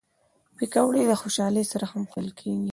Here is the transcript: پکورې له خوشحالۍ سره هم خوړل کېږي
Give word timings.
پکورې 0.57 1.03
له 1.09 1.15
خوشحالۍ 1.21 1.63
سره 1.71 1.85
هم 1.91 2.03
خوړل 2.09 2.29
کېږي 2.39 2.69